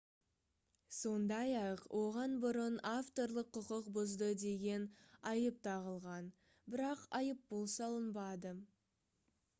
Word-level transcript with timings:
сондай-ақ 0.99 1.83
оған 1.99 2.33
бұрын 2.45 2.79
авторлық 2.93 3.51
құқық 3.59 3.91
бұзды 3.99 4.31
деген 4.45 4.89
айып 5.35 5.63
тағылған 5.69 6.33
бірақ 6.75 7.05
айыппұл 7.21 7.71
салынбады 7.79 8.59